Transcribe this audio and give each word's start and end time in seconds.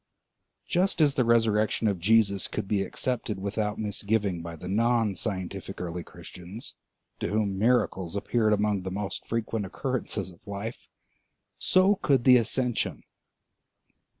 Just 0.67 0.99
as 0.99 1.13
the 1.13 1.23
resurrection 1.23 1.87
of 1.87 1.99
Jesus 1.99 2.47
could 2.47 2.67
be 2.67 2.81
accepted 2.81 3.39
without 3.39 3.77
misgiving 3.77 4.41
by 4.41 4.55
the 4.55 4.67
non 4.67 5.13
scientific 5.13 5.79
early 5.79 6.01
Christians, 6.01 6.73
to 7.19 7.27
whom 7.27 7.59
miracles 7.59 8.15
appeared 8.15 8.51
among 8.53 8.81
the 8.81 8.89
most 8.89 9.27
frequent 9.27 9.63
occurrences 9.63 10.31
of 10.31 10.47
life, 10.47 10.87
so 11.59 11.97
could 11.97 12.23
the 12.23 12.37
ascension. 12.37 13.03